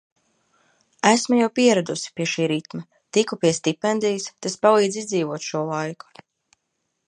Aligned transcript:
Esmu 1.09 1.37
jau 1.39 1.49
pieradusi 1.59 2.13
pie 2.15 2.27
šī 2.31 2.47
ritma. 2.53 2.81
Tiku 3.19 3.39
pie 3.45 3.53
stipendijas, 3.61 4.27
tas 4.47 4.59
palīdz 4.67 5.01
izdzīvot 5.03 5.49
šo 5.53 5.67
laiku. 5.71 6.13